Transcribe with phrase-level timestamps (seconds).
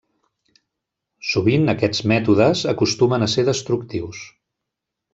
[1.33, 4.27] Sovint aquests mètodes acostumen a ser destructius.